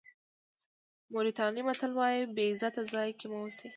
موریتاني 1.13 1.61
متل 1.67 1.91
وایي 1.95 2.21
بې 2.35 2.45
عزته 2.51 2.81
ځای 2.93 3.09
کې 3.19 3.25
مه 3.31 3.37
اوسئ. 3.41 3.69